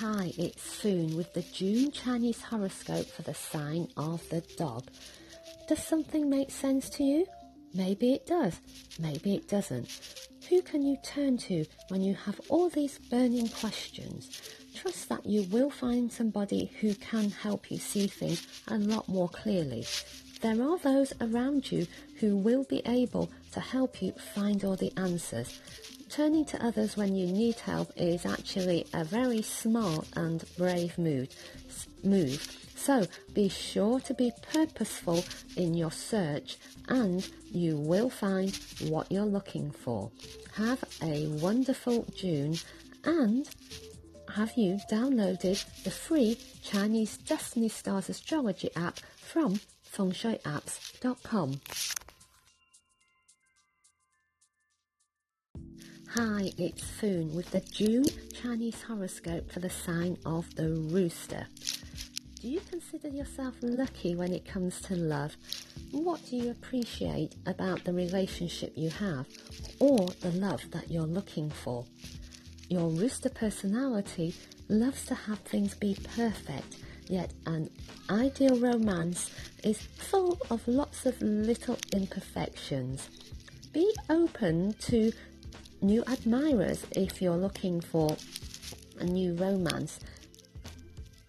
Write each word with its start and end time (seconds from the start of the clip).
Hi, 0.00 0.32
it's 0.38 0.76
Foon 0.76 1.14
with 1.14 1.34
the 1.34 1.42
June 1.42 1.90
Chinese 1.90 2.40
horoscope 2.40 3.06
for 3.06 3.20
the 3.20 3.34
sign 3.34 3.86
of 3.98 4.26
the 4.30 4.40
dog. 4.56 4.84
Does 5.68 5.84
something 5.84 6.30
make 6.30 6.50
sense 6.50 6.88
to 6.90 7.04
you? 7.04 7.26
Maybe 7.74 8.14
it 8.14 8.26
does, 8.26 8.58
maybe 8.98 9.34
it 9.34 9.46
doesn't. 9.46 9.90
Who 10.48 10.62
can 10.62 10.86
you 10.86 10.96
turn 11.04 11.36
to 11.48 11.66
when 11.88 12.00
you 12.00 12.14
have 12.14 12.40
all 12.48 12.70
these 12.70 12.98
burning 13.10 13.48
questions? 13.48 14.40
Trust 14.74 15.10
that 15.10 15.26
you 15.26 15.42
will 15.50 15.68
find 15.68 16.10
somebody 16.10 16.72
who 16.80 16.94
can 16.94 17.30
help 17.30 17.70
you 17.70 17.76
see 17.76 18.06
things 18.06 18.46
a 18.68 18.78
lot 18.78 19.06
more 19.06 19.28
clearly. 19.28 19.84
There 20.40 20.62
are 20.62 20.78
those 20.78 21.12
around 21.20 21.70
you 21.70 21.86
who 22.20 22.38
will 22.38 22.64
be 22.64 22.80
able 22.86 23.30
to 23.52 23.60
help 23.60 24.00
you 24.00 24.12
find 24.34 24.64
all 24.64 24.76
the 24.76 24.94
answers. 24.96 25.60
Turning 26.10 26.44
to 26.44 26.64
others 26.64 26.96
when 26.96 27.14
you 27.14 27.26
need 27.26 27.54
help 27.60 27.92
is 27.94 28.26
actually 28.26 28.84
a 28.92 29.04
very 29.04 29.42
smart 29.42 30.08
and 30.16 30.44
brave 30.58 30.98
move. 30.98 31.28
move. 32.02 32.60
So 32.74 33.06
be 33.32 33.48
sure 33.48 34.00
to 34.00 34.14
be 34.14 34.32
purposeful 34.52 35.24
in 35.56 35.74
your 35.74 35.92
search 35.92 36.58
and 36.88 37.28
you 37.52 37.76
will 37.76 38.10
find 38.10 38.58
what 38.88 39.12
you're 39.12 39.24
looking 39.24 39.70
for. 39.70 40.10
Have 40.54 40.82
a 41.00 41.28
wonderful 41.28 42.04
June 42.16 42.56
and 43.04 43.48
have 44.34 44.52
you 44.56 44.80
downloaded 44.90 45.64
the 45.84 45.90
free 45.92 46.38
Chinese 46.62 47.18
Destiny 47.18 47.68
Stars 47.68 48.08
astrology 48.08 48.70
app 48.74 48.98
from 49.16 49.60
fengshuiapps.com? 49.92 51.60
Hi, 56.14 56.50
it's 56.58 56.82
Foon 56.82 57.32
with 57.36 57.52
the 57.52 57.60
June 57.60 58.04
Chinese 58.32 58.82
horoscope 58.82 59.52
for 59.52 59.60
the 59.60 59.70
sign 59.70 60.18
of 60.26 60.52
the 60.56 60.68
rooster. 60.68 61.46
Do 62.40 62.48
you 62.48 62.58
consider 62.68 63.06
yourself 63.06 63.54
lucky 63.62 64.16
when 64.16 64.32
it 64.32 64.44
comes 64.44 64.80
to 64.82 64.96
love? 64.96 65.36
What 65.92 66.20
do 66.28 66.36
you 66.36 66.50
appreciate 66.50 67.36
about 67.46 67.84
the 67.84 67.92
relationship 67.92 68.72
you 68.74 68.90
have 68.90 69.28
or 69.78 70.08
the 70.20 70.32
love 70.32 70.68
that 70.72 70.90
you're 70.90 71.04
looking 71.04 71.48
for? 71.48 71.84
Your 72.68 72.88
rooster 72.88 73.30
personality 73.30 74.34
loves 74.68 75.04
to 75.06 75.14
have 75.14 75.38
things 75.38 75.76
be 75.76 75.96
perfect, 76.16 76.78
yet 77.08 77.32
an 77.46 77.70
ideal 78.10 78.58
romance 78.58 79.30
is 79.62 79.80
full 79.80 80.38
of 80.50 80.66
lots 80.66 81.06
of 81.06 81.22
little 81.22 81.78
imperfections. 81.92 83.08
Be 83.72 83.94
open 84.08 84.72
to 84.80 85.12
new 85.82 86.04
admirers 86.06 86.84
if 86.92 87.22
you're 87.22 87.36
looking 87.36 87.80
for 87.80 88.16
a 88.98 89.04
new 89.04 89.34
romance. 89.34 90.00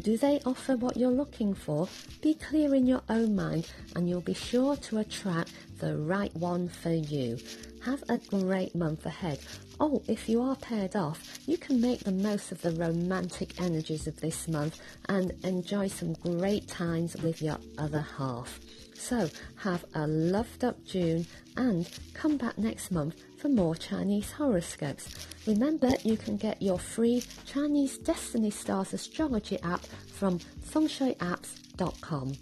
Do 0.00 0.16
they 0.16 0.40
offer 0.44 0.76
what 0.76 0.96
you're 0.96 1.10
looking 1.10 1.54
for? 1.54 1.88
Be 2.20 2.34
clear 2.34 2.74
in 2.74 2.86
your 2.86 3.02
own 3.08 3.34
mind 3.34 3.68
and 3.94 4.08
you'll 4.08 4.20
be 4.20 4.34
sure 4.34 4.76
to 4.76 4.98
attract 4.98 5.52
the 5.78 5.96
right 5.96 6.34
one 6.36 6.68
for 6.68 6.92
you. 6.92 7.38
Have 7.84 8.02
a 8.08 8.18
great 8.18 8.74
month 8.74 9.06
ahead. 9.06 9.38
Oh, 9.78 10.02
if 10.08 10.28
you 10.28 10.42
are 10.42 10.56
paired 10.56 10.96
off, 10.96 11.38
you 11.46 11.58
can 11.58 11.80
make 11.80 12.00
the 12.00 12.12
most 12.12 12.50
of 12.50 12.62
the 12.62 12.72
romantic 12.72 13.60
energies 13.60 14.06
of 14.06 14.18
this 14.20 14.48
month 14.48 14.80
and 15.08 15.32
enjoy 15.44 15.88
some 15.88 16.14
great 16.14 16.66
times 16.66 17.16
with 17.22 17.42
your 17.42 17.58
other 17.78 18.04
half. 18.16 18.58
So, 18.94 19.28
have 19.56 19.84
a 19.94 20.06
loved 20.06 20.64
up 20.64 20.82
June 20.84 21.26
and 21.56 21.88
come 22.14 22.38
back 22.38 22.56
next 22.58 22.90
month 22.90 23.22
for 23.36 23.48
more 23.48 23.74
Chinese 23.74 24.32
horoscopes. 24.32 25.28
Remember, 25.46 25.90
you 26.02 26.16
can 26.16 26.36
get 26.36 26.60
your 26.60 26.78
free 26.78 27.22
Chinese 27.44 27.98
Destiny 27.98 28.50
Stars 28.50 28.94
astrology 28.94 29.60
app 29.62 29.84
from 29.84 30.38
fengshuiapps.com. 30.38 32.32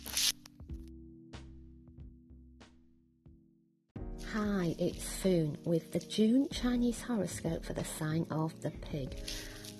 Hi, 4.34 4.74
it's 4.80 5.04
Foon 5.18 5.56
with 5.64 5.92
the 5.92 6.00
June 6.00 6.48
Chinese 6.50 7.00
horoscope 7.00 7.64
for 7.64 7.72
the 7.72 7.84
sign 7.84 8.26
of 8.32 8.52
the 8.62 8.72
pig. 8.72 9.16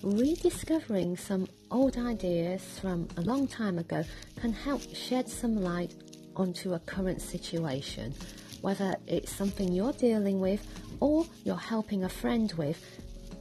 Rediscovering 0.05 1.17
some 1.17 1.49
old 1.73 1.99
ideas 1.99 2.63
from 2.79 3.09
a 3.17 3.23
long 3.23 3.49
time 3.49 3.79
ago 3.81 4.05
can 4.41 4.53
help 4.53 4.81
shed 4.95 5.29
some 5.29 5.61
light 5.61 5.93
onto 6.37 6.75
a 6.75 6.79
current 6.79 7.21
situation, 7.21 8.15
whether 8.61 8.95
it's 9.09 9.33
something 9.33 9.73
you're 9.73 9.93
dealing 9.95 10.39
with 10.39 10.65
or 11.01 11.27
you're 11.43 11.57
helping 11.57 12.05
a 12.05 12.09
friend 12.09 12.53
with, 12.53 12.81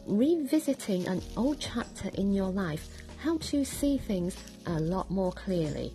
revisiting 0.07 1.07
an 1.07 1.21
old 1.37 1.59
chapter 1.59 2.09
in 2.15 2.33
your 2.33 2.49
life 2.49 2.87
helps 3.19 3.53
you 3.53 3.63
see 3.63 3.99
things 3.99 4.35
a 4.65 4.79
lot 4.79 5.11
more 5.11 5.31
clearly. 5.31 5.93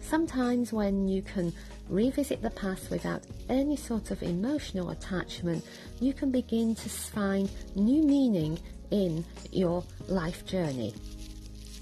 Sometimes, 0.00 0.72
when 0.72 1.08
you 1.08 1.22
can 1.22 1.52
revisit 1.88 2.42
the 2.42 2.50
past 2.50 2.90
without 2.90 3.22
any 3.48 3.76
sort 3.76 4.10
of 4.10 4.22
emotional 4.22 4.90
attachment, 4.90 5.64
you 6.00 6.12
can 6.12 6.30
begin 6.30 6.74
to 6.74 6.88
find 6.88 7.50
new 7.74 8.02
meaning 8.02 8.58
in 8.90 9.24
your 9.50 9.84
life 10.08 10.46
journey. 10.46 10.94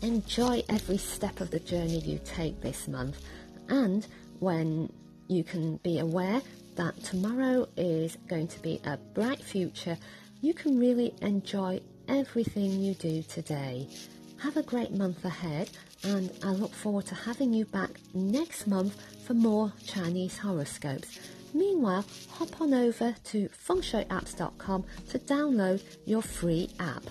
Enjoy 0.02 0.62
every 0.68 0.98
step 0.98 1.40
of 1.40 1.50
the 1.50 1.60
journey 1.60 2.00
you 2.00 2.20
take 2.24 2.60
this 2.60 2.88
month, 2.88 3.20
and 3.68 4.06
when 4.40 4.92
you 5.28 5.44
can 5.44 5.76
be 5.78 5.98
aware 5.98 6.40
that 6.76 7.02
tomorrow 7.04 7.68
is 7.76 8.16
going 8.28 8.48
to 8.48 8.58
be 8.60 8.80
a 8.84 8.96
bright 8.96 9.42
future, 9.42 9.96
you 10.40 10.54
can 10.54 10.78
really 10.78 11.14
enjoy 11.20 11.80
everything 12.08 12.80
you 12.80 12.94
do 12.94 13.22
today. 13.22 13.86
Have 14.42 14.56
a 14.56 14.62
great 14.64 14.90
month 14.90 15.24
ahead, 15.24 15.70
and 16.02 16.28
I 16.42 16.50
look 16.50 16.72
forward 16.72 17.06
to 17.06 17.14
having 17.14 17.52
you 17.54 17.64
back 17.64 17.90
next 18.12 18.66
month 18.66 19.00
for 19.24 19.34
more 19.34 19.72
Chinese 19.86 20.36
horoscopes. 20.36 21.20
Meanwhile, 21.54 22.04
hop 22.28 22.60
on 22.60 22.74
over 22.74 23.14
to 23.26 23.48
fengshuiapps.com 23.50 24.84
to 25.10 25.18
download 25.20 25.80
your 26.06 26.22
free 26.22 26.70
app. 26.80 27.04